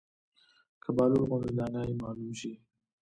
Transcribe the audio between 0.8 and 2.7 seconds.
که بهلول غوندې دانا ئې معلم شي